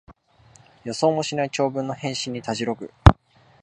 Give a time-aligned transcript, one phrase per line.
[0.83, 2.91] 予想もしない長文の返信にたじろぐ